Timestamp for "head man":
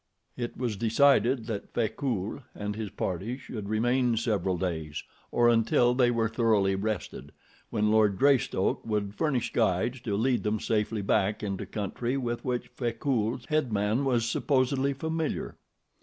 13.45-14.03